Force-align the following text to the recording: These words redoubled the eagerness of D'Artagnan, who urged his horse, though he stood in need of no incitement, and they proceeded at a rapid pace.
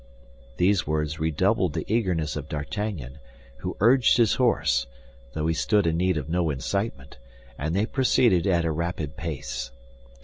These 0.57 0.87
words 0.87 1.19
redoubled 1.19 1.73
the 1.73 1.85
eagerness 1.87 2.35
of 2.35 2.49
D'Artagnan, 2.49 3.19
who 3.57 3.77
urged 3.79 4.17
his 4.17 4.33
horse, 4.41 4.87
though 5.33 5.45
he 5.45 5.53
stood 5.53 5.85
in 5.85 5.97
need 5.97 6.17
of 6.17 6.27
no 6.27 6.49
incitement, 6.49 7.19
and 7.55 7.75
they 7.75 7.85
proceeded 7.85 8.47
at 8.47 8.65
a 8.65 8.71
rapid 8.71 9.15
pace. 9.15 9.69